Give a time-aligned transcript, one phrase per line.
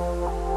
[0.00, 0.49] 收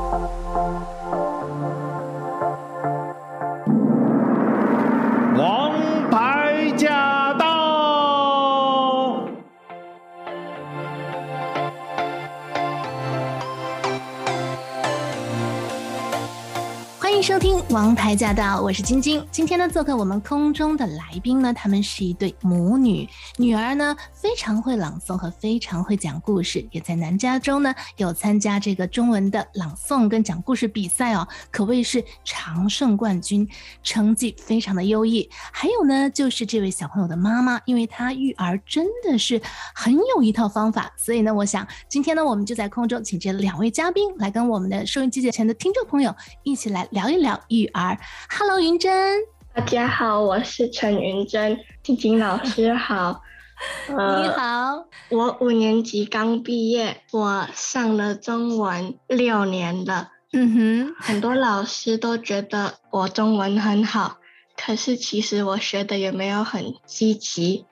[17.93, 19.23] 王牌驾到，我是晶晶。
[19.29, 23.07] 今天呢，做客我们空中的来宾呢，他们是一对母女，
[23.37, 33.48] 女儿呢非常会朗诵和非常会讲故事，也在南加州呢有参加这个中文的朗诵跟讲故事比赛哦，可谓是常胜冠军，
[33.84, 35.29] 成绩非常的优异。
[35.51, 39.39] 还有呢，就是这位小朋友的妈妈，因为她育儿真的是
[39.75, 47.82] 很有一套方法，所以呢，我想今天呢，我们就在空中请这两位嘉宾来跟我们的收音机前的听众朋友一起来聊一聊育儿
[48.29, 49.19] ，Hello，云珍，
[49.53, 53.21] 大家好，我是陈云珍，静静老师好，
[53.95, 64.18] 呃、你好，我五年级刚毕业，我上了中文六年了，嗯哼，很多老师都觉得我中文很好，
[64.56, 67.66] 可是其实我学的也没有很积极，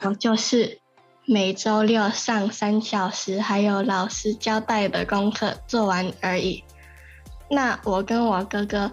[0.00, 0.80] 我就是
[1.26, 6.64] 每周六上三小时，还有老师交代的功课做完而已。
[7.50, 8.90] 那我跟我哥哥。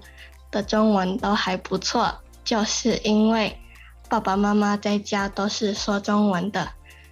[0.55, 2.09] 的中文都还不错，
[2.45, 3.59] 就是因为
[4.07, 6.65] 爸爸妈妈在家都是说中文的。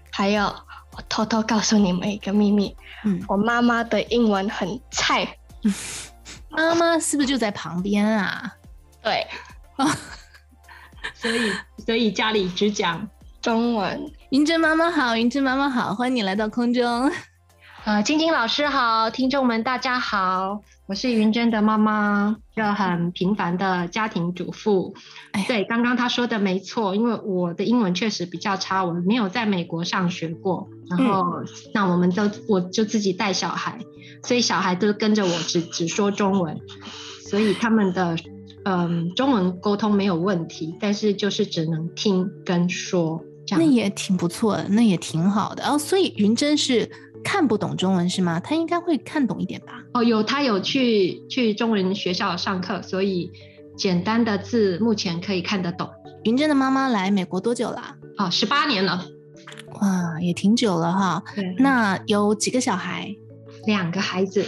[0.10, 5.28] 还有，我偷偷告诉你们一个秘密，嗯，我妈妈的英文很菜。
[6.48, 8.50] 妈妈是不是就在旁边啊？
[9.02, 9.28] 对，
[11.14, 11.52] 所以
[11.86, 13.06] 所以家里只讲
[13.42, 14.10] 中文。
[14.30, 17.12] 云珍妈妈好，云珍妈妈好，欢迎你来到空中。
[17.84, 24.94] 呃，晶晶老师好，听众们大家好，我是云珍的妈妈，一个很平凡的家庭主妇。
[25.32, 33.80] 哎，对，刚刚她说的没错，因为我的英文确实比较差，我没有在美国上学过，然后、嗯、那我们都我就自己带小孩，
[34.24, 36.60] 所以小孩都跟着我只只说中文，
[37.30, 38.18] 所以他们的
[38.66, 45.78] 嗯、呃、中文沟通没有问题，但是就是只能听跟说这样，那也挺不错的，那也挺好的哦。
[45.78, 46.92] 所以云珍是。
[47.24, 48.40] 看不懂中文是吗？
[48.40, 49.82] 他应该会看懂一点吧？
[49.94, 53.32] 哦，有，他有去去中文学校上课，所以
[53.78, 55.90] 简单的字目前可以看得懂。
[56.24, 57.96] 云珍的妈妈来美国多久了？
[58.18, 59.06] 哦，十八年了，
[59.82, 61.24] 哇，也挺久了哈。
[61.36, 63.16] 对，那有几个小孩？
[63.66, 64.46] 两个孩子。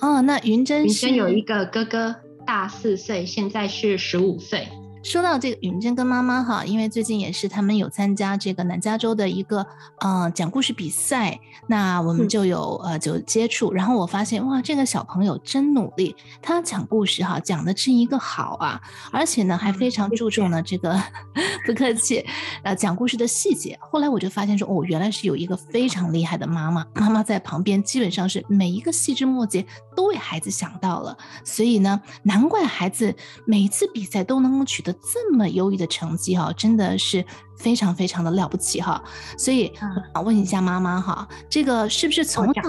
[0.00, 2.14] 哦，那云珍云珍有一个哥哥，
[2.46, 4.68] 大四岁，现在是十五岁。
[5.04, 9.64] 说到这个云珍跟妈妈哈，因为最近也是他们有参加这个南加州的一个
[10.00, 18.80] 呃讲故事比赛，那我们就有、嗯、呃就接触，然后我发现哇，这个小朋友真努力，他讲故事哈讲的是一个好啊，
[19.12, 20.92] 而且呢还非常注重了这个、
[21.34, 22.24] 嗯、 不客气
[22.62, 23.78] 呃讲故事的细节。
[23.82, 31.14] 后来我就发现说哦，原来是有一个非常厉害的妈妈，妈妈在旁边基本上是每一个细枝末节都为孩子想到了，
[31.44, 33.14] 所以呢难怪孩子
[33.44, 34.93] 每一次比赛都能够取得。
[35.02, 37.24] 这么优异的成绩哈，真的是
[37.56, 39.02] 非常非常的了不起哈。
[39.38, 42.62] 所以我想问一下妈妈哈，这个是不是从小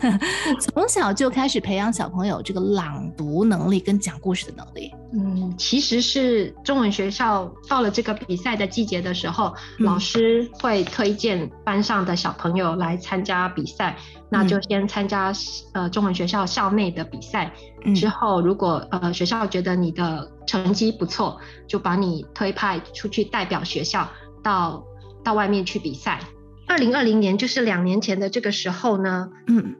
[0.60, 4.92] 从小就开始培养小朋友这个朗读能力跟讲故事的能力？
[5.12, 13.96] 嗯，其实是中文学校到了这个比赛的季节的时候，嗯、老师会推荐班上的小朋友来参加比赛。
[14.30, 15.32] 那就先参加
[15.74, 17.52] 呃中文学校校内的比赛，
[17.84, 24.08] 嗯、之后如果呃学校觉得你的成绩不错，就把你推派出去代表学校
[24.44, 24.84] 到
[25.24, 26.20] 到外面去比赛。
[26.68, 29.74] 二零二零年就是两年前的这个时候呢，嗯，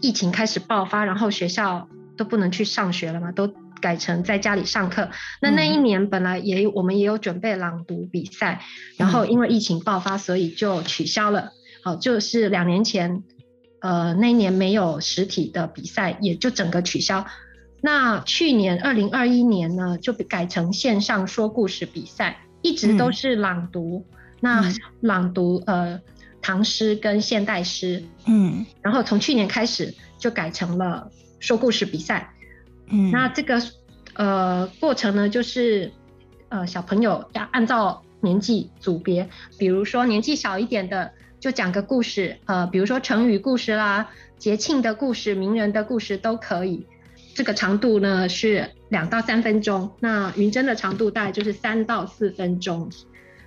[0.00, 5.10] 疫情开始爆发，然后学校都不能去上学了嘛，都改成在家里上课。
[5.42, 8.62] 那那一年本来也有我们也有准备朗读比赛，
[8.96, 11.50] 然后因为疫情爆发，所以就取消了。
[11.84, 13.22] 好，就是两年前。
[13.82, 17.24] 呃，那一年没有实体的比赛，也就整个取消。
[17.82, 24.04] 那去年二零二一年呢，就改成线上说故事比赛，一直都是朗读。
[24.08, 26.00] 嗯、那朗读呃
[26.42, 32.34] 唐诗跟现代诗，嗯，然后从去年开始就改成了说故事比赛。
[32.88, 33.62] 嗯，那这个
[34.14, 35.92] 呃过程呢，就是
[36.48, 39.28] 呃小朋友要按照年纪组别，
[39.58, 41.12] 比如说年纪小一点的。
[41.38, 44.08] 就讲个故事，呃，比如说成语故事啦、
[44.38, 46.86] 节庆的故事、名人的故事都可以。
[47.36, 52.90] 这个长度呢是两到三分钟，那云针的长度大概就是三到四分钟。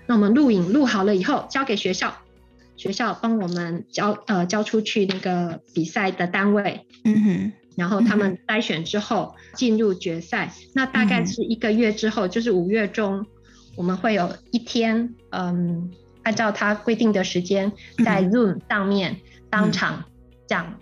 [0.06, 2.14] 那我们录影录好了以后，交给学校，
[2.78, 10.54] 学校帮我们交呃交出去那个比赛的单位，嗯哼，然后他们筛选之后进入决赛。
[10.74, 13.26] 那大概是一个月之后，就是五月中，
[13.76, 15.92] 我们会有一天，嗯。
[16.22, 17.72] 按照他规定的时间，
[18.04, 19.16] 在 Zoom 上面
[19.50, 20.04] 当场
[20.46, 20.78] 讲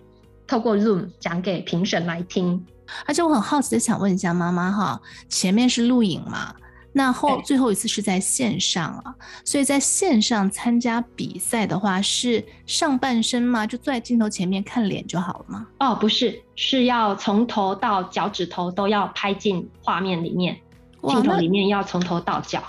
[0.48, 2.66] 透过 Zoom 讲给评审来听。
[3.06, 6.54] 而且我很好奇的想问一下妈妈哈，前面是录影嘛？
[6.92, 9.14] 那后最后一次是在线上啊，
[9.44, 13.66] 所以在线上参加比赛的话，是上半身吗？
[13.66, 15.66] 就坐在镜头前面看脸就好了吗？
[15.78, 20.58] 哦，不是，是要从头到脚趾头都要拍进画面里面，
[21.06, 22.62] 镜头里面要从头到脚。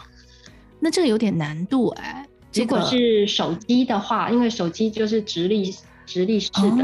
[0.80, 2.25] 那这个有点难度哎。
[2.54, 5.74] 如果是手机的话，因为手机就是直立
[6.10, 6.84] 直立式的，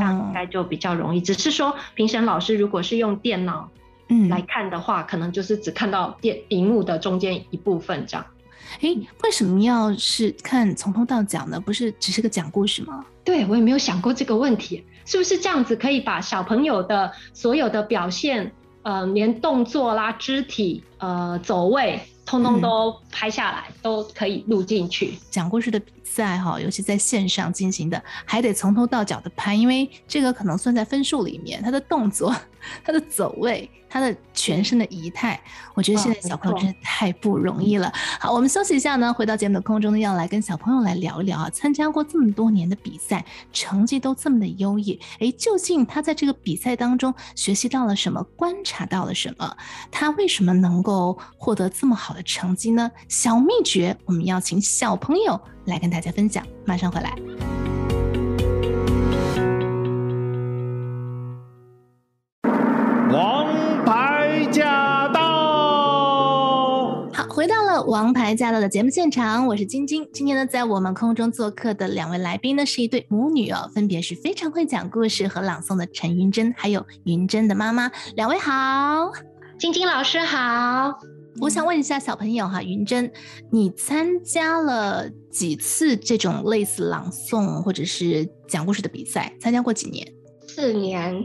[0.00, 1.20] 那应该就比较容易。
[1.20, 3.68] 只是说评审老师如果是用电脑。
[4.10, 8.26] 嗯，来看的话，可能就是只看到电荧幕的中间一部分这样。
[8.82, 11.58] 哎，为什么要是看从头到脚呢？
[11.58, 13.02] 不是只是个讲故事吗？
[13.24, 18.52] 对，我也没有想过这个问题，是不是这样子可以把小朋友的所有的表现，
[18.82, 25.14] 呃，连动作啦、肢体、呃、走位，通通都拍下来，嗯、都可以录进去。
[25.30, 32.34] 讲故事的比赛哈，尤其在线上进行的，还得从头到脚的拍，因为这个可能算在分数里面，他的动作、
[32.84, 33.68] 他的走位。
[33.86, 35.40] 他的全身的仪态，
[35.72, 37.92] 我觉得现在小朋友真的太不容易了。
[38.18, 41.50] 好，我们休息一下呢，回到节目的空中呢，要来跟小朋友来聊一聊啊。
[41.50, 49.56] 参加过这么多年的比赛，成绩都这么的优异，哎，究竟他在这个比赛当中学习到了什么，观察到了什么？
[49.92, 52.90] 他为什么能够获得这么好的成绩呢？
[53.08, 56.44] 小秘诀，我们要请小朋友来跟大家分享。
[56.64, 57.14] 马上回来。
[67.28, 70.08] 回到了王牌驾到的节目现场，我是晶晶。
[70.14, 77.90] 今天呢，在我们空中做客的两位来宾呢，是一对母女哦，分别是非常会讲故事和朗诵的陈云珍，还有云珍的妈妈。
[78.14, 79.10] 两位好，
[79.58, 80.94] 晶晶老师好。
[81.40, 83.10] 我想问一下小朋友哈，云珍，
[83.50, 89.34] 你参加了几次这种类似朗诵或者是讲故事的比赛？
[89.40, 90.06] 参加过几年？
[90.46, 91.24] 四年。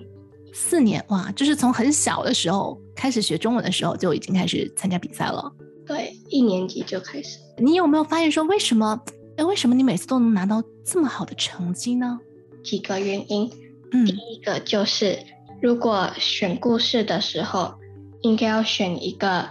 [0.51, 5.51] 四年哇，就是从很小的时候开始学中文的时候就已经开始参加比赛了。
[5.85, 7.37] 对，一年级就开始。
[7.57, 8.99] 你有没有发现说，为什么？
[9.37, 12.19] 哎，为什么你每次都能拿到这么好的成绩呢？
[12.63, 13.49] 几个原因。
[13.91, 15.19] 嗯，第一个就是，
[15.61, 17.73] 如果选故事的时候，
[18.21, 19.49] 应该要选一个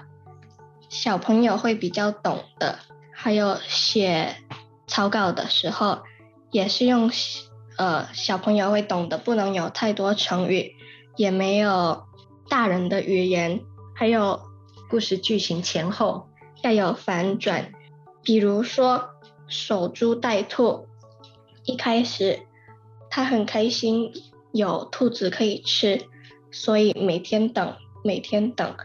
[0.89, 2.79] 小朋友会比较懂的。
[3.13, 4.37] 还有写
[4.87, 6.01] 草稿的时候，
[6.51, 7.11] 也是用
[7.77, 10.77] 呃小朋友会懂的，不能有太多成语，
[11.17, 12.05] 也没有
[12.49, 13.61] 大人的语言，
[13.95, 14.41] 还有
[14.89, 16.29] 故事剧情前后。
[16.63, 17.73] 要有反转，
[18.25, 19.11] 比如说
[19.47, 20.89] 守株待兔，
[21.65, 22.41] 一开始
[23.11, 24.13] 他很开心
[24.51, 26.07] 有兔子可以吃，
[26.51, 28.77] 所以每天等，每天等，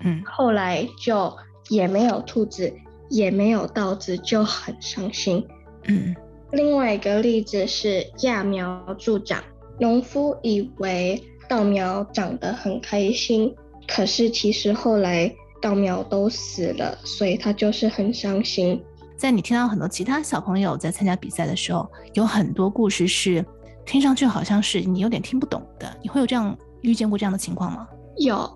[0.00, 1.36] 嗯，后来就
[1.68, 2.72] 也没有兔子，
[3.08, 5.46] 也没有稻子，就很伤心，
[5.84, 6.14] 嗯。
[6.52, 9.42] 另外一个例子是揠苗助长，
[9.78, 13.54] 农夫以为稻苗长得很开心，
[13.86, 15.32] 可是其实后来。
[15.62, 18.82] 稻苗都死了，所以他就是很伤心。
[19.14, 23.44] 在你听到很多其他小朋友在参加比赛的时候，有很多故事是
[23.84, 25.94] 听上去好像是你有点听不懂的。
[26.02, 27.86] 你会有这样遇见过这样的情况吗？
[28.16, 28.50] 有，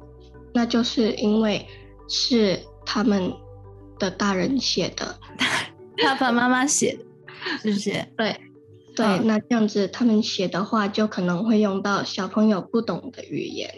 [0.54, 1.66] 那就是因为
[2.08, 3.32] 是他们
[3.98, 5.18] 的大人写的，
[6.02, 7.04] 爸爸妈妈写的，
[7.62, 7.90] 是不是？
[8.16, 8.40] 对，
[8.94, 13.68] 对，嗯，那这样子他们写的话就可能会用到小朋友不懂的语言。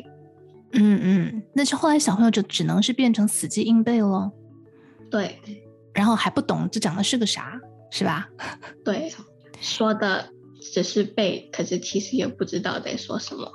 [0.72, 4.30] 嗯嗯，那是后来小朋友就只能是变成死记硬背了，
[5.10, 5.40] 对，
[5.94, 7.58] 然后还不懂这讲的是个啥，
[7.90, 8.28] 是吧？
[8.84, 9.10] 对，
[9.60, 10.28] 说的
[10.60, 13.50] 只是背，可是其实也不知道在说什么。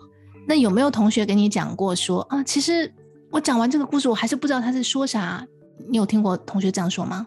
[0.47, 2.91] 那有没有同学给你讲过说啊，其实
[3.31, 5.47] 我讲完这个故事，我还是不知道他在说啥？
[5.89, 7.25] 你有听过同学这样说吗？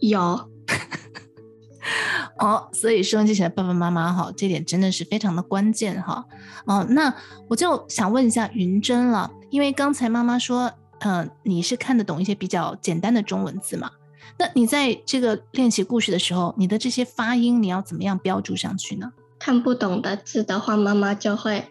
[0.00, 0.18] 有。
[2.40, 6.24] 哦，所以收音机前的爸爸妈妈哈，这点真的是非常的关键哈。
[6.64, 7.14] 哦，那
[7.46, 13.90] 我就想问一下云真了，因为刚才妈妈说，嗯、呃，你是看得懂一些比较简单的中文字嘛？
[14.38, 19.12] 那你在这个练习故事的时候，你的这些发音你要怎么样标注上去呢？
[19.38, 21.70] 看不懂的字的话，妈妈就会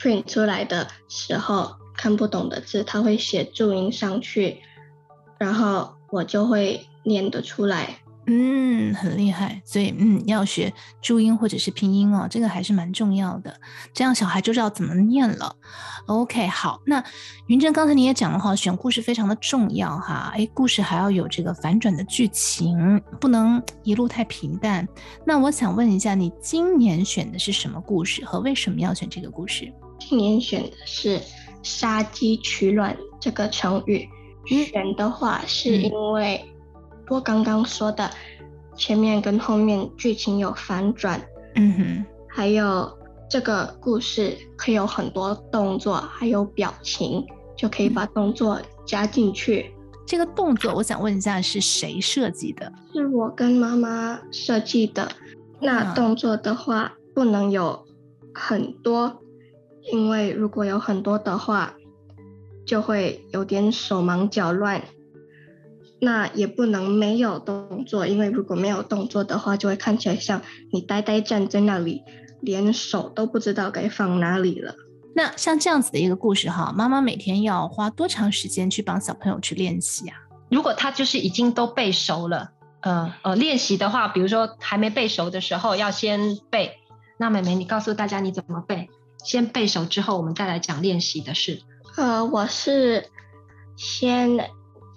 [0.00, 4.58] print 出来的时候，看不懂的字，他会写注音上去，
[5.38, 7.98] 然后我就会念得出来。
[8.24, 13.58] 嗯，很厉害，所以嗯，要学注音或者是拼音哦，这个还是蛮重要的，
[13.92, 15.56] 这样小孩就知道怎么念了。
[16.06, 17.02] OK，好，那
[17.48, 24.86] 云珍刚才你也讲了哈，选故事非常的重要哈，诶，故事还要有这个反转的剧情，不能一路太平淡。
[25.26, 29.72] 那我想问一下，你今年选的是什么故事和为什么要选这个故事？
[29.98, 31.20] 今年选的是
[31.62, 34.08] 杀鸡取卵这个成语，
[34.46, 36.48] 选的话是因为、嗯。
[37.08, 38.10] 我刚刚说的
[38.74, 41.20] 前面跟后面剧情有反转，
[41.56, 42.90] 嗯哼，还有
[43.28, 49.74] 这个故事可以有很多动作，还有表情，就可以把动作加进去。
[50.06, 52.72] 这个动作，我想问一下，是谁设计的？
[52.94, 55.10] 是我跟妈妈设计的。
[55.60, 57.84] 那动作的话，不能有
[58.32, 59.20] 很多，
[59.90, 61.74] 因为如果有很多的话，
[62.66, 64.82] 就会有点手忙脚乱。
[66.00, 72.02] 那也不能没有动作，因为如果没有动作的话，就会看起来像你呆呆站在那里，
[72.40, 74.74] 连手都不知道该放哪里了。
[75.14, 80.16] 那像这样子的一个故事哈，妈妈每天要花多长时间去帮小朋友去练习啊？
[80.50, 86.72] 如果他就是已经都背熟了，呃呃，练习的话，比如说还没背熟的时候要先背。
[87.16, 88.90] 那妹妹，你告诉大家你怎么背？
[89.24, 91.62] 先背熟之后，我们再来讲练习的事。
[91.96, 93.10] 呃，我是
[93.76, 94.50] 先。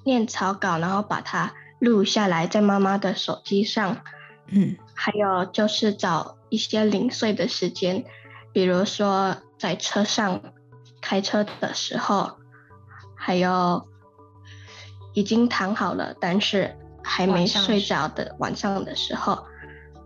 [0.08, 4.04] 念草稿，然后把它录下来，在妈妈的手机上。
[4.46, 8.06] 嗯，还有就是找一些零碎的时间，
[8.54, 10.54] 比如说在车上
[11.02, 12.38] 开车的时候，
[13.16, 13.88] 还有
[15.16, 19.44] 已经躺好了但是还没睡着的晚上的时候，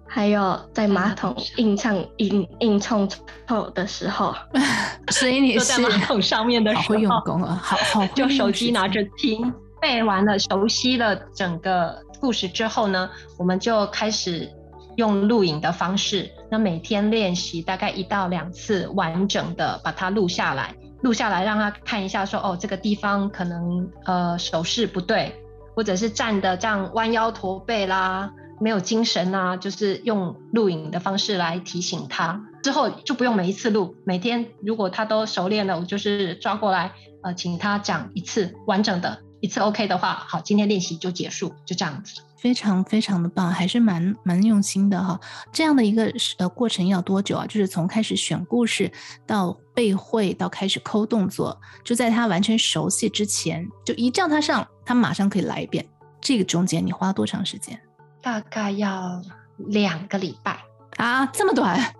[0.10, 3.08] 还有在马桶硬唱硬硬冲
[3.48, 4.34] 后的时候。
[5.12, 9.54] 所以你是在马桶上面的时候，好会用功啊，好好 就手机拿着听。
[9.82, 14.52] 背完了，熟悉了整个故事之后呢，我们就开始
[14.98, 16.30] 用录影的方式。
[16.52, 25.34] 那每天练习大概一到两次，完整的把它录下来，录下来让他看一下说，说哦，这个地方可能呃手势不对，
[25.74, 32.42] 或者是站的这样弯腰驼背啦，没有精神啊，就是用录影的方式来提醒他。
[32.62, 36.92] 之后就不用每一次录，每天如果他都熟练了，我就是抓过来
[37.24, 39.22] 呃，请他讲一次完整的。
[39.42, 42.22] 一次 OK 的话，好，今天练习就结束，就这样子。
[42.36, 45.18] 非常非常的棒，还是蛮蛮用心的哈。
[45.54, 47.46] 这样的一个呃过程要多久啊？
[47.46, 48.92] 就是从开始选故事
[49.26, 55.88] 到背会到开始抠动作，就在他完全熟悉之前，就一叫他上，他马上可以来一遍。
[56.20, 57.80] 这个中间你花多长时间？
[58.22, 59.22] 大概要
[59.58, 60.60] 两个礼拜
[60.98, 61.96] 啊，这么短？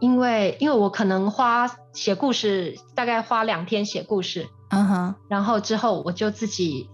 [0.00, 4.46] 因为因为我可能花写故事，大概花两天写故事。
[4.70, 6.88] 嗯哼，然后之后我就自己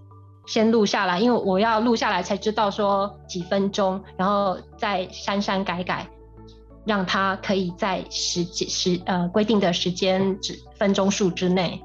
[0.47, 6.09] 先录下来，因为我要录下来才知道说几分钟，然后再删删改改，
[6.87, 11.83] 让它可以在时间时呃规定的时间之分钟数之内。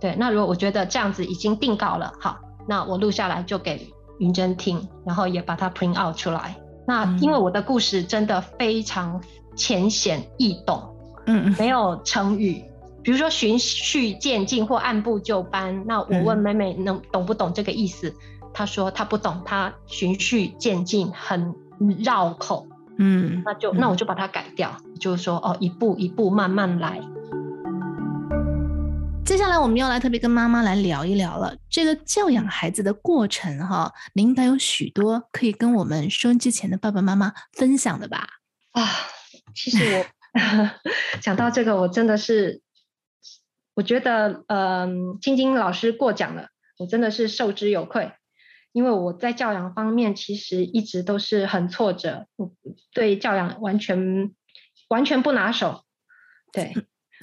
[0.00, 6.56] 对，那如果我觉得这样子已经定稿了，好，那我录下来就给云珍听，然后也把它 print out 出来。
[6.86, 9.20] 那因为我的故事真的非常
[9.56, 10.82] 浅显易懂，
[11.26, 12.64] 嗯，没有成语。
[13.02, 18.12] 比如说循序渐进或按部就班，那我问妹妹能懂不懂这个意思？
[18.52, 21.54] 她、嗯、说她不懂，她循序渐进很
[22.02, 22.66] 绕口，
[22.98, 27.00] 嗯，那就那我就把它改掉，嗯、就是说哦，一步一步慢慢来。
[29.26, 38.24] 接下来我们要来特别跟妈妈来聊一聊了，这个教养孩子的过程哈，您应该有许多可以跟我们收音机前的爸爸妈妈分享的吧？
[38.70, 38.86] 啊，
[39.52, 40.06] 其实我
[41.20, 42.62] 讲到这个，我真的是。
[43.74, 48.10] 我觉得，嗯，晶晶老师过奖了，我真的是受之有愧，
[48.72, 52.26] 因为我在教养方面其实一直都是很挫折，
[52.94, 54.32] 对教养完全
[54.88, 55.84] 完全不拿手。
[56.52, 56.74] 对，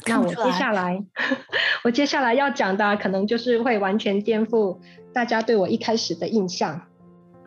[0.08, 1.04] 那我接下来
[1.84, 4.78] 我接下来要讲的可能就是会完全颠覆
[5.14, 6.82] 大家对我一开始的印象。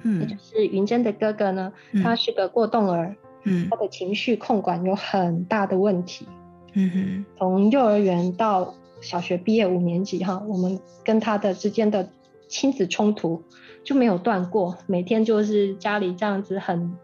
[0.02, 6.26] 嗯，也就是云珍的哥哥呢，嗯，他是个过动儿，嗯，他的情绪控管有很大的问题。
[6.74, 12.08] 嗯哼，从幼儿园到小学毕业五年级哈，我们跟他的之间的
[12.46, 13.42] 亲子冲突
[13.82, 16.94] 就没有断过，每天就是家里这样子很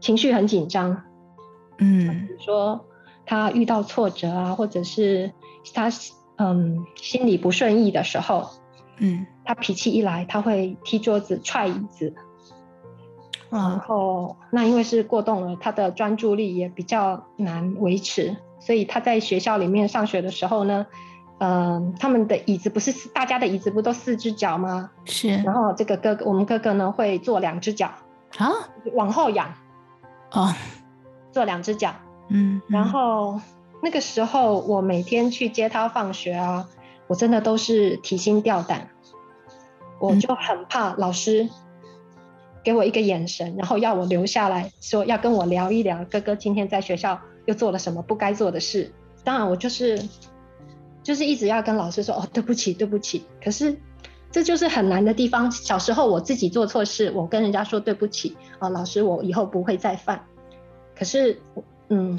[0.00, 1.04] 情绪很紧张，
[1.78, 2.84] 嗯，比如说
[3.26, 5.32] 他遇到挫折啊，或者是
[5.74, 5.90] 他
[6.36, 8.48] 嗯心里不顺意的时候，
[8.98, 12.14] 嗯，他脾气一来，他会踢桌子、踹椅子，
[13.50, 20.86] 然后那因为是过动了，他的专注力也比较难维持，所以他在学校里面上学的时候呢。
[21.38, 24.90] 嗯、呃，他们的椅子不是大家的椅子不都四只脚吗？
[25.04, 25.28] 是。
[25.42, 27.92] 然后这个哥哥，我们哥哥呢会坐两只脚
[28.38, 28.50] 啊，
[28.94, 29.52] 往后仰。
[30.32, 30.50] 哦，
[31.32, 31.94] 做两只脚。
[32.28, 32.60] 嗯。
[32.68, 33.40] 然后
[33.82, 36.68] 那个时候我每天去接他放学啊，
[37.06, 38.90] 我真的都是提心吊胆，
[40.00, 41.48] 我就很怕老师
[42.62, 48.92] 给我一个眼神，然后要我留下来说要跟我聊一聊哥哥今天在学校又做了什么不该做的事。
[49.24, 50.02] 当然我就是。
[51.02, 53.24] 就是一直要跟老师说哦，对不起，对不起。
[53.40, 53.78] 可是
[54.32, 55.48] 这就是很难的地方。
[55.52, 60.24] 小时候我自己做错事，我跟人家说对不起啊，老师，我以后不会再犯。
[60.98, 61.40] 可是，
[61.88, 62.18] 嗯，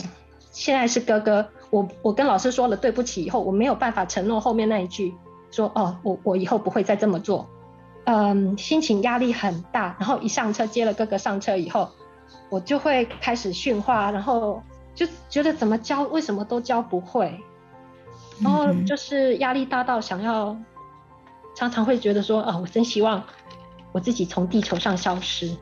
[0.51, 5.13] 现在是哥哥，我我跟老师说了对不起以后，我没有办法承诺后面那一句，
[5.51, 7.47] 说哦，我我以后不会再这么做。
[8.05, 11.89] 嗯，心情压力很大，然后一上车接了哥哥上车以后，
[12.49, 14.63] 我就会开始训话，然后
[14.95, 17.37] 就觉得怎么教，为什么都教不会，
[18.41, 20.55] 然后就是压力大到想要，
[21.53, 23.21] 常常会觉得说啊，我真希望
[23.91, 25.53] 我自己从地球上消失。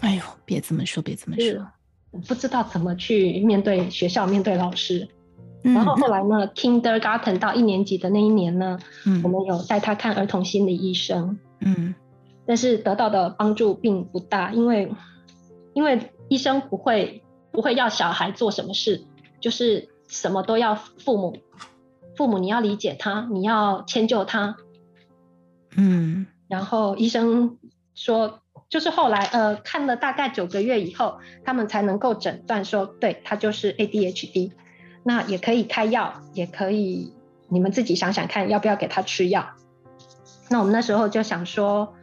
[0.00, 1.66] 哎呦，别这么说，别这么说。
[2.10, 5.08] 我不知道怎么去面对学校，面对老师。
[5.62, 11.38] 嗯、然后后来呢，Kindergarten 到一年级的那一年呢，嗯、我们有带他看儿童心理医生。
[11.60, 11.94] 嗯，
[12.46, 14.92] 但是得到的帮助并不大，因为
[15.72, 19.04] 因为医生不会不会要小孩做什么事，
[19.40, 21.36] 就是什么都要父母，
[22.16, 24.56] 父母你要理解他，你要迁就他。
[25.76, 27.58] 嗯，然后医生
[27.94, 28.40] 说。
[28.70, 34.52] 就是后来，呃，看了大概九个月以后，他们才能够诊断说，对，他就是 ADHD，
[35.02, 37.12] 那也可以开药，也可以，
[37.48, 39.44] 你们自己想想看，要不要给他吃药？
[40.48, 41.94] 那我们那时候就想说，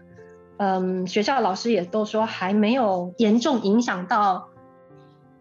[0.58, 4.50] 嗯，学校老师也都说还没有严重影响到，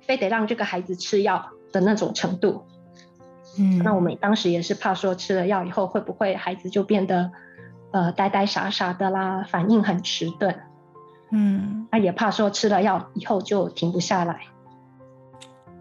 [0.01, 2.67] 非得让这个孩子吃药的那种程度。
[3.59, 7.33] 嗯，那我们当时也是怕说吃了药以后会不会孩子就变得，
[7.91, 10.55] 呃，呆呆傻傻的啦，反应很迟钝。
[11.31, 14.43] 嗯，他也怕说吃了药以后就停不下来，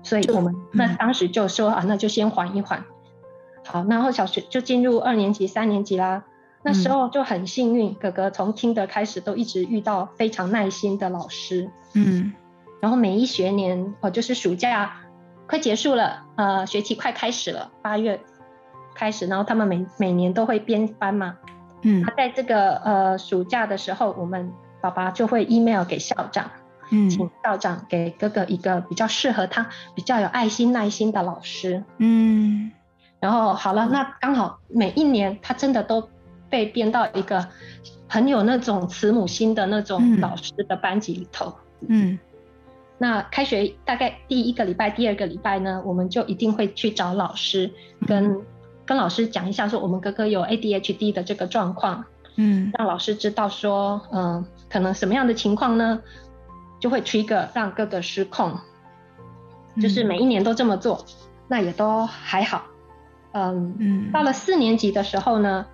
[0.01, 2.83] 所以我们那当时就说啊，那就先缓一缓。
[3.63, 6.23] 好，然后小学就进入二年级、三年级啦。
[6.63, 11.69] 那时候就很幸运，哥哥从 Kinder 开始都一直遇到非常耐心的老师。
[11.93, 12.33] 嗯，
[12.81, 14.97] 然后每一学年哦，就是暑假
[15.47, 18.19] 快结束了，呃，学期快开始了，八月
[18.95, 21.37] 开始，然后他们每每年都会编班嘛。
[21.83, 24.51] 嗯，他在这个呃暑假的时候，我们。
[24.85, 26.51] 爸爸就会 email 给校长，
[26.91, 32.71] 嗯，请校长给哥哥一个比较适合他、比较有爱心、耐心的老师，嗯，
[33.19, 36.07] 然后好了，那刚好每一年他真的都
[36.51, 37.47] 被编到一个
[38.07, 41.51] 很有那种慈母心的那种老师的班级里头，
[41.87, 42.19] 嗯，
[42.99, 47.71] 那开学大概第一个礼拜、第二个礼拜呢，我们就一定会去找老师，
[48.05, 48.39] 跟
[48.85, 52.05] 跟老师讲一下说我们哥哥有 ADHD 的这个状况，
[52.37, 54.45] 嗯，让老师知道说，嗯。
[54.67, 56.01] 可能什么样的情况呢？
[56.79, 58.59] 就会 trigger 让哥哥失控，
[59.81, 62.65] 就是每一年都这么做，嗯、那也都还好。
[63.31, 65.65] 嗯嗯，到了四年级的时候呢，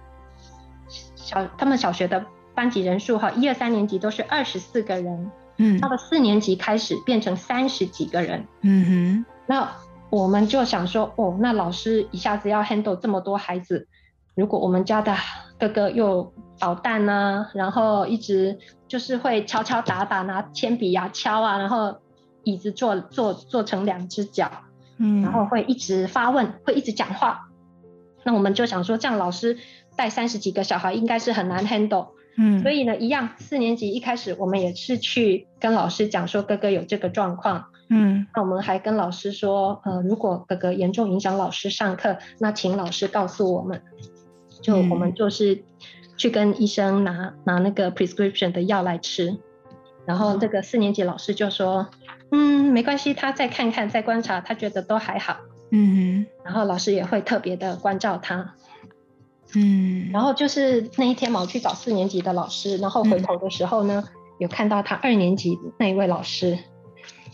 [1.15, 9.71] 小他们小学的班级人数哈，一二三年级都是二十四个人，嗯，到了四年级开始变成三十几个人，嗯哼，那
[10.09, 13.87] 我们就想说，哦，那老师一下子要 handle 这么多孩子，
[14.35, 15.15] 如果我们家的
[15.59, 18.59] 哥哥又捣蛋呢，然后一直。
[18.91, 22.01] 就是会敲敲打打，拿铅笔呀敲啊，然后
[22.43, 24.51] 椅子做做做成两只脚，
[24.97, 27.47] 嗯，然后会一直发问，会一直讲话。
[28.25, 29.57] 那我们就想说，这样老师
[29.95, 43.81] 带三十几个小孩应该是很难 handle，嗯，所以呢，一样，四年级一开始我们也是去跟老师讲说哥哥有这个状况，嗯，那我们还跟老师说，呃，如果哥哥严重影响老师上课，那请老师告诉我们，
[44.61, 45.55] 就我们就是。
[45.55, 45.63] 嗯
[46.17, 49.39] 去跟医生拿拿那个 prescription 的药来吃，
[50.05, 51.87] 然后这个四年级老师就说，
[52.31, 55.37] 嗯，没关系，他再看看，再观察，他觉得都还好，
[55.71, 58.53] 嗯哼，然后老师也会特别的关照他，
[59.55, 66.59] 嗯，然后就是那一天嘛，我去找四年级的老师，然后回头的时候呢，嗯、有看到他二年级那一位老师，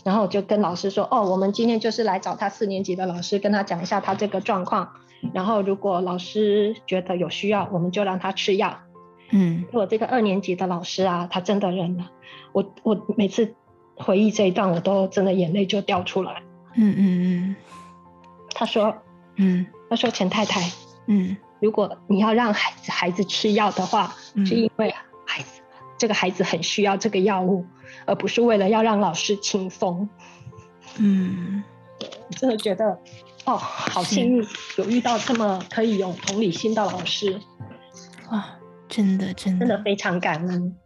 [0.02, 4.94] 然后我就跟老师说，哦，我们今天就是来找他四年级的老师，跟他讲一下他这个状况。
[5.34, 8.78] 然后，如果老师觉得有需要，我们就让他吃药。
[9.30, 12.10] 嗯，我这个二年级的老师啊，他真的忍了。
[12.52, 13.54] 我我每次
[13.96, 16.42] 回忆这一段，我都真的眼泪就掉出来。
[16.76, 17.56] 嗯嗯嗯。
[18.54, 18.94] 他说，
[19.36, 20.70] 嗯，他说钱太太，
[21.06, 24.94] 嗯，如果你要让孩子孩子吃药的话，嗯，是因为
[25.26, 25.60] 孩子
[25.98, 27.66] 这个孩子很需要这个药物，
[28.06, 30.08] 而不是为了要让老师轻松。
[30.98, 31.77] 嗯，我
[32.30, 32.98] 真的觉得。
[33.44, 37.40] 哦，好幸运有遇到这么可以有同理心的老师，
[38.30, 38.44] 哇，
[38.88, 40.76] 真的真的真的非常感恩。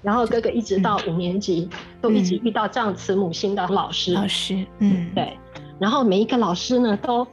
[0.00, 4.12] 然后哥哥一直到五年级，嗯、都一直遇到这样慈母心的老师。
[4.12, 5.36] 老师，嗯，对。
[5.80, 7.26] 然后每一个老师呢，都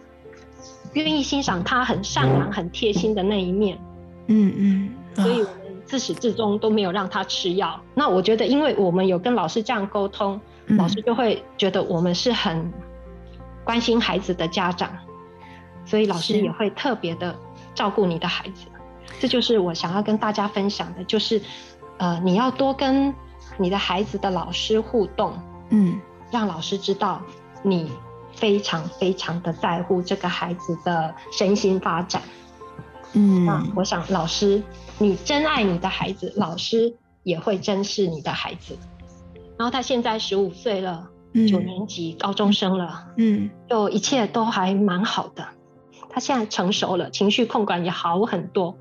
[0.94, 3.78] 愿意欣赏他很善良、很贴心的那一面。
[4.28, 4.96] 嗯嗯。
[5.16, 7.80] 嗯，所以我们自始至终都没有让他吃药。
[7.94, 12.72] 那我觉得，因为我们有跟老师这样沟通，嗯、老师就会觉得我们是很。
[13.66, 14.92] 关心孩子的家长，
[15.86, 17.34] 所以老师也会特别的
[17.74, 18.66] 照顾你的孩子。
[19.22, 21.42] 这就是我想要跟大家分享的，就是，
[21.98, 23.16] 呃，你要多跟
[23.56, 25.34] 你的孩子的老师互动，
[25.70, 25.98] 嗯，
[26.30, 27.22] 让老师知道
[27.62, 27.90] 你
[28.34, 32.22] 非常非常的在乎这个孩子的身心发展。
[33.14, 34.62] 嗯，那我想老师，
[34.98, 38.78] 你真爱你的孩子，老师也会珍视你的孩子。
[39.58, 41.10] 然后他现在十五岁了，
[41.48, 45.46] 九年级高中生了，嗯，就一切都还蛮好的。
[46.10, 48.78] 他现在成熟了，情绪控管也好很多。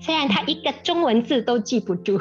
[0.00, 2.18] 虽然他一个中文字都记不住，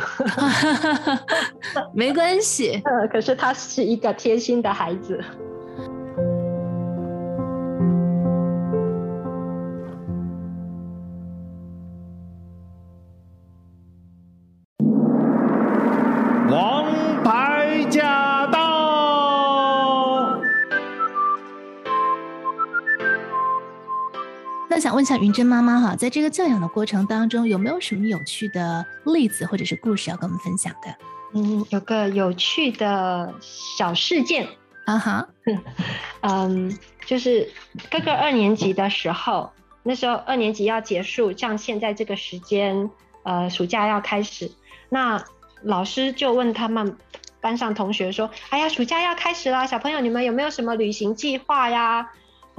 [1.93, 2.81] 没关系。
[2.85, 5.23] 呃，可是他是一个贴心的孩子。
[24.89, 30.95] 想问一下云珍妈妈哈，在这个教养的过程当中，有没有什么有趣的例子或者是故事要跟我们分享的？
[31.35, 34.47] 嗯，有个有趣的小事件
[34.87, 35.27] 啊哈，
[36.21, 36.75] 嗯，
[37.05, 37.47] 就是
[37.91, 39.51] 哥哥二年级的时候，
[39.83, 42.89] 那时候二年级要结束，像现在这个时间，
[43.21, 44.51] 呃，暑假要开始，
[44.89, 45.23] 那。
[45.63, 46.95] 老师就问他们
[47.41, 52.09] 班上同学说：“哎呀，暑假要开始了，小朋友你们有没有什么旅行计划呀？”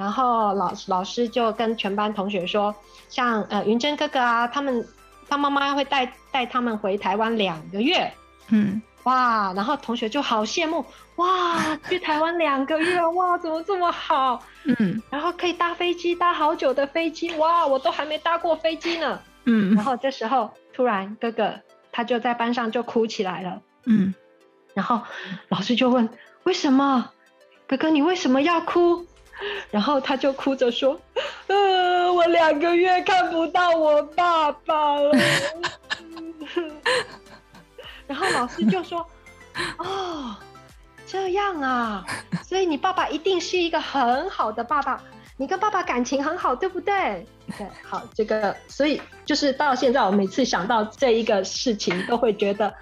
[0.00, 2.74] 然后老老师就跟全班同学说
[3.10, 4.88] ：“像呃云珍哥哥啊，他们
[5.28, 8.10] 他妈妈会带带他们回台湾两个月。”
[8.48, 10.82] 嗯，哇，然后同学就好羡慕，
[11.16, 14.42] 哇，去台湾两个月，哇，怎么这么好？
[14.64, 19.20] 嗯，然后可以搭飞机，搭好久的飞机，哇，我都还没搭过飞机呢。
[19.44, 21.54] 嗯，然后这时候突然哥哥。
[21.92, 24.14] 他就在班上就哭起来了，嗯，
[24.74, 25.00] 然后
[25.48, 26.08] 老师就问
[26.44, 27.10] 为什么，
[27.66, 29.04] 哥哥你为什么要哭？
[29.70, 30.98] 然后他就哭着说，
[31.46, 35.12] 呃，我两个月看不到我爸爸了。
[38.06, 39.06] 然后老师就说，
[39.78, 40.36] 哦，
[41.06, 42.04] 这样啊，
[42.44, 45.00] 所以你爸爸一定是一个很好的爸爸。
[45.36, 47.26] 你跟爸爸感情很好，对不对？
[47.56, 52.74] 对，好，这个，所以就是到现在，我每次想到这一个事情，都会觉得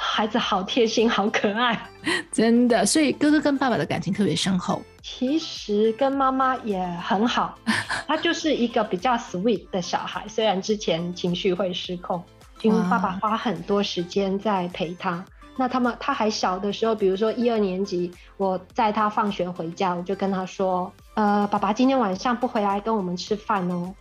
[0.00, 1.76] 孩子好贴心，好可爱，
[2.30, 2.86] 真的。
[2.86, 4.80] 所以哥哥跟爸爸的感情特别深厚。
[5.02, 7.58] 其实跟妈妈也很好，
[8.06, 12.22] 他就是一个比较 sweet 的小孩，虽然之前情绪会失控，
[12.62, 15.24] 因为爸爸花很多时间在陪他。
[15.56, 23.92] 那他们他还小的时候，比如说一二年级，我载他放学回家，我就跟他说：“呃，爸爸今天晚上不回来跟我们吃饭哦。”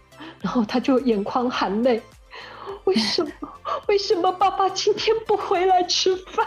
[0.41, 1.99] 然后他就眼眶含泪，
[2.87, 3.31] 为什么？
[3.87, 6.45] 为什么爸爸今天不回来吃饭？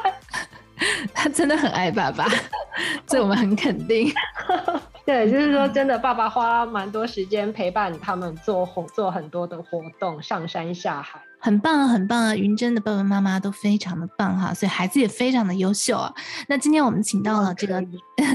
[1.13, 2.27] 他真的很爱爸爸，
[3.07, 4.11] 这我们很肯定。
[5.05, 11.21] 对，就是说真的，爸爸花蛮多时间陪伴他们做活，做很多的活动，上山下海。
[11.43, 12.37] 很棒啊，很棒啊！
[12.37, 16.13] 云真的爸爸妈妈都非常的棒哈，所以孩子也非常的优秀啊。
[16.47, 17.83] 那今天我们请到了这个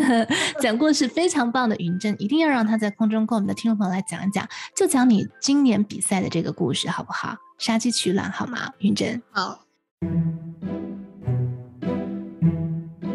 [0.59, 7.37] 讲故事非常棒的云真，一定要让他在空中跟我们的听众朋友来讲一讲，就讲你今年比赛的这个故事好不好？
[7.59, 8.71] 杀鸡取卵好吗？
[8.79, 9.59] 云真，好。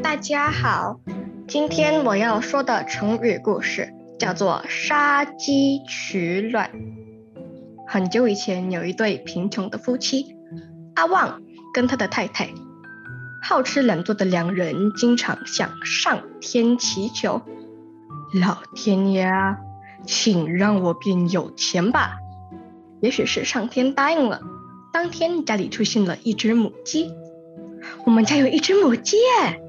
[0.01, 1.01] 大家好，
[1.49, 6.71] 今天我要说的成语故事叫做杀鸡取卵。
[7.93, 10.37] 很久以前，有一对贫穷的夫妻，
[10.95, 11.43] 阿旺
[11.75, 12.49] 跟他的太太，
[13.43, 17.43] 好吃懒做的两人，经常向上天祈求
[18.41, 19.59] ：“老天爷啊，
[20.07, 22.19] 请让我变有钱吧！”
[23.03, 24.41] 也许是上天答应了，
[24.93, 27.11] 当天家里出现了一只母鸡。
[28.07, 29.61] 我们家有一只母鸡耶，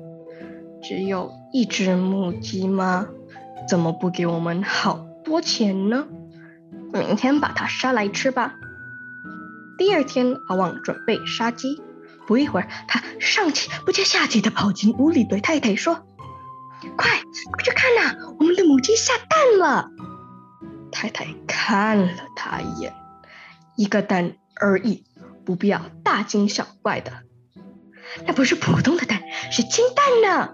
[0.84, 3.07] 只有一只母鸡吗？
[3.67, 6.05] 怎么不给我们好多钱呢？
[6.93, 8.56] 明天把它杀来吃吧。
[9.77, 11.82] 第二天，阿旺准备杀鸡，
[12.27, 16.06] 不一会儿，他上气不接下气地跑进屋里，对太太说
[16.97, 17.10] ：“快，
[17.51, 19.89] 快去看呐，我们的母鸡下蛋了。”
[20.91, 22.93] 太太看了他一眼，
[23.75, 25.04] 一个蛋而已，
[25.45, 27.12] 不必要大惊小怪的。
[28.27, 30.54] 那不是普通的蛋，是金蛋呢！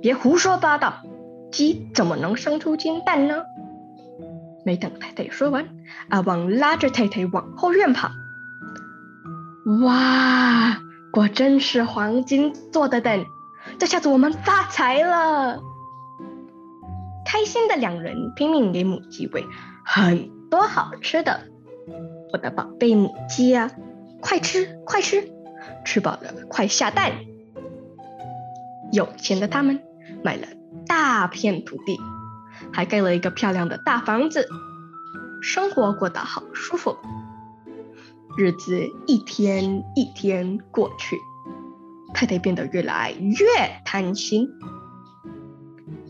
[0.00, 1.02] 别胡说八道，
[1.52, 3.44] 鸡怎么能生出金蛋呢？
[4.66, 5.64] 没等太太说完，
[6.08, 8.10] 阿旺拉着太太往后院跑。
[9.84, 10.80] 哇，
[11.12, 13.24] 果真是黄金做的蛋，
[13.78, 15.62] 这下子我们发财了！
[17.24, 19.46] 开心的两人拼命给母鸡喂
[19.84, 21.42] 很多好吃的。
[22.32, 23.70] 我的宝贝母鸡啊，
[24.20, 25.30] 快吃快吃，
[25.84, 27.12] 吃饱了快下蛋。
[28.90, 29.80] 有钱的他们
[30.24, 30.48] 买了
[30.88, 31.96] 大片土地。
[32.72, 34.48] 还盖了一个漂亮的大房子，
[35.42, 36.96] 生活过得好舒服。
[38.36, 41.16] 日子一天一天过去，
[42.12, 43.44] 太太变得越来越
[43.84, 44.48] 贪心。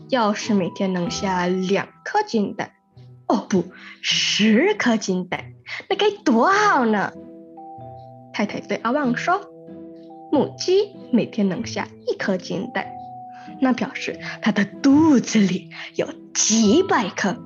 [0.09, 2.71] 要是每天能下两颗金蛋，
[3.27, 3.65] 哦不，
[4.01, 5.53] 十颗金蛋，
[5.89, 7.11] 那该多好呢！
[8.33, 9.41] 太太对阿旺说
[10.31, 12.87] ：“母鸡每天能下一颗金蛋，
[13.61, 17.37] 那表示他的肚子里有几百颗。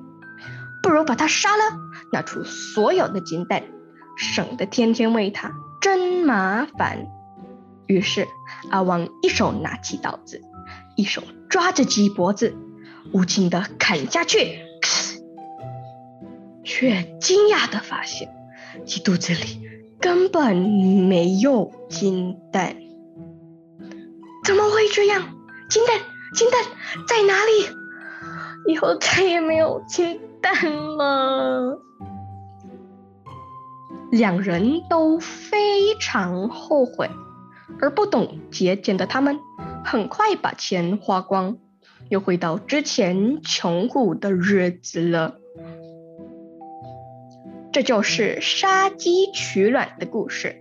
[0.84, 1.64] 不如把它杀了，
[2.12, 3.64] 拿出所有的金蛋，
[4.18, 7.08] 省得天天喂它，真麻烦。”
[7.88, 8.28] 于是
[8.70, 10.42] 阿旺一手拿起刀子，
[10.96, 12.56] 一手抓着鸡脖子，
[13.14, 14.60] 无情地砍下去，
[16.64, 18.30] 却惊讶地发现
[18.86, 19.68] 鸡肚子里。
[20.00, 22.76] 根本没有金蛋，
[24.44, 25.36] 怎么会这样？
[25.72, 26.02] 金蛋，
[26.34, 26.62] 金蛋
[27.08, 28.74] 在哪里？
[28.74, 30.54] 以后再也没有金蛋
[30.98, 31.80] 了。
[34.12, 37.10] 两人都非常后悔，
[37.80, 39.40] 而不懂节俭的他们，
[39.86, 41.56] 很快把钱花光，
[42.10, 45.38] 又回到之前穷苦的日子了。
[47.72, 50.60] 这就是杀鸡取卵的故事。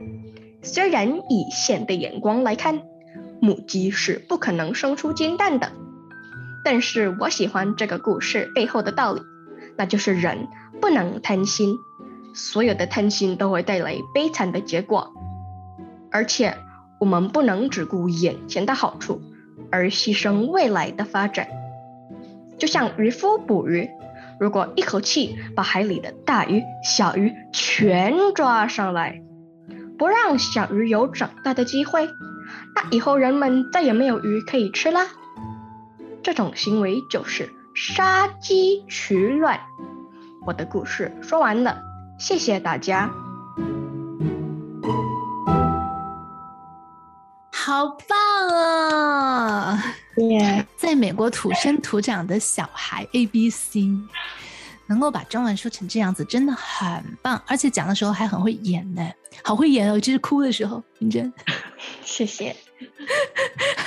[0.63, 2.83] 虽然以现代眼光来看，
[3.41, 5.73] 母鸡是不可能生出金蛋的，
[6.65, 9.23] 但是我喜欢这个故事背后的道理，
[9.77, 10.49] 那就是人
[10.81, 11.77] 不能贪心，
[12.35, 15.13] 所有的贪心都会带来悲惨的结果。
[16.13, 16.57] 而且
[16.99, 19.23] 我们不能只顾眼前的好处，
[19.71, 21.49] 而牺牲未来的发展。
[22.59, 23.89] 就像渔夫捕鱼。
[24.39, 29.21] 如果一口气把海里的大鱼、小鱼全抓上来，
[29.99, 32.09] 不让小鱼有长大的机会，
[32.75, 35.07] 那以后人们再也没有鱼可以吃啦。
[36.23, 39.61] 这种行为就是杀鸡取卵。
[40.47, 41.81] 我的故事说完了，
[42.19, 43.11] 谢谢大家。
[47.53, 49.83] 好棒啊！
[50.17, 53.81] 耶，在美国土生土长的小孩 A B C，
[54.91, 59.09] 能够把中文说成这样子，真的很棒，而且讲的时候还很会演呢，
[59.45, 60.01] 好会演哦！
[60.01, 61.33] 就是哭的时候，云珍，
[62.05, 62.57] 谢谢。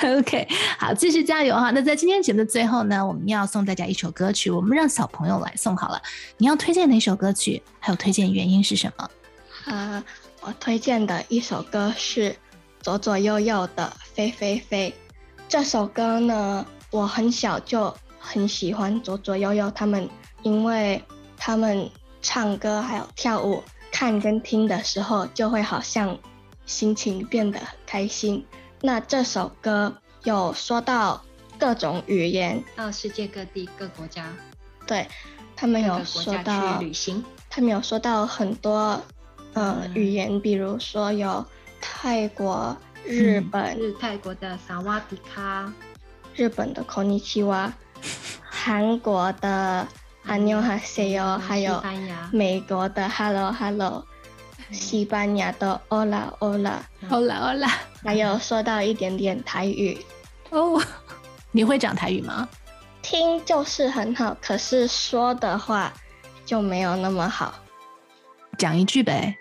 [0.02, 1.70] OK，好，继续加油哈！
[1.72, 6.00] 那在今天节目的最后呢，我们要送大家一首歌曲，我们让小朋友来送好了。
[6.38, 7.62] 你要推荐哪首歌曲？
[7.78, 9.10] 还有推荐原因是什么？
[9.66, 10.02] 啊，
[10.40, 12.34] 我推荐的一首歌是
[12.80, 14.94] 左左右右的飞飞飞。
[15.48, 20.08] 这首歌呢，我很小就很喜欢左左右右他们，
[20.43, 21.03] 因为
[21.37, 21.89] 他们
[22.21, 26.17] 唱歌还有跳舞，看跟听的时候就会好像
[26.65, 28.45] 心情变得很开心。
[28.81, 31.21] 那这首歌有说到
[31.57, 34.25] 各种语言，到世界各地各国家，
[34.87, 35.07] 对，
[35.55, 39.01] 他们有说到旅行，他们有说到很多
[39.53, 41.45] 呃、嗯、语言，比如说有
[41.81, 42.77] 泰国。
[43.05, 45.71] 日本、日泰国的萨瓦迪卡，
[46.35, 47.71] 日本的こんにちは，
[48.43, 49.87] 韩国的
[50.25, 51.83] 안녕하세요，还有
[52.31, 54.05] 美国的 Hello Hello，
[54.71, 57.71] 西班牙的 Hola Hola Hola Hola，
[58.03, 59.97] 还有说到一点点台语
[60.51, 60.81] 哦，
[61.51, 62.47] 你会讲台语吗？
[63.01, 65.91] 听就是很好，可是说的话
[66.45, 67.55] 就没有那么好。
[68.57, 69.35] 讲一句呗，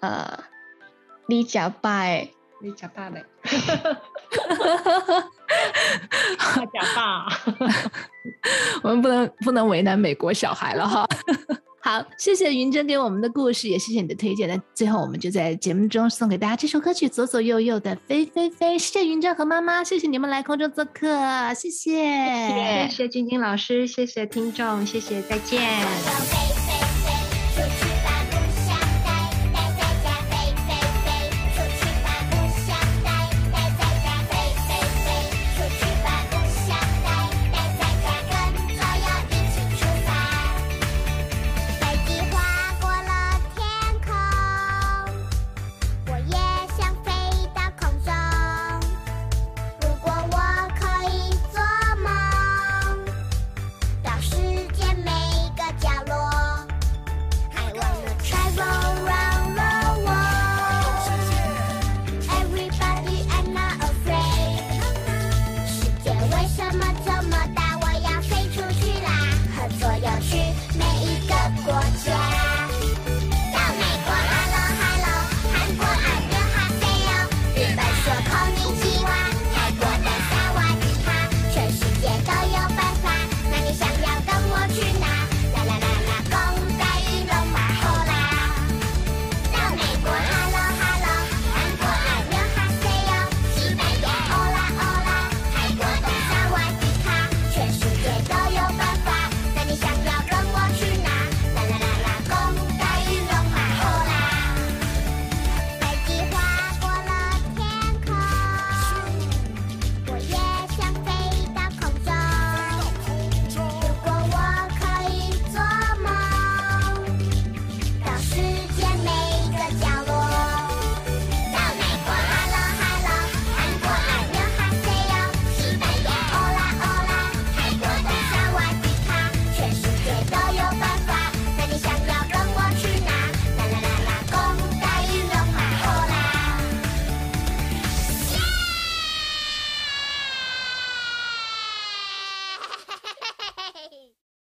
[0.00, 0.44] 呃，
[1.26, 2.28] 你假拜。
[2.62, 3.24] 你假爸嘞，
[6.38, 7.26] 他假爸，
[8.83, 11.07] 我们不能不能为难美国小孩了哈。
[11.81, 14.49] 好，谢谢云珍给我们的故事，也谢谢你的推荐。
[14.49, 18.75] 那最后我们就在节目中送给大家这首歌曲《左左右右的飞飞飞》。
[18.79, 21.07] 谢谢云珍和妈妈，谢谢你们来空中做客，
[21.53, 21.91] 谢谢，
[22.49, 26.54] 谢谢晶晶老师，谢谢听众，谢谢，再见。